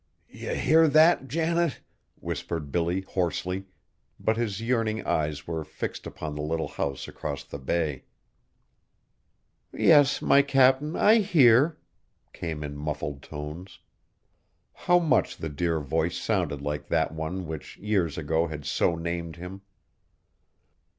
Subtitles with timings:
[0.31, 1.79] "Ye hear that, Janet?"
[2.19, 3.67] whispered Billy hoarsely,
[4.19, 8.05] but his yearning eyes were fixed upon the little house across the bay.
[9.71, 11.77] "Yes, my Cap'n, I hear,"
[12.33, 13.77] came in muffled tones.
[14.73, 19.35] How much the dear voice sounded like that one which years ago had so named
[19.35, 19.61] him!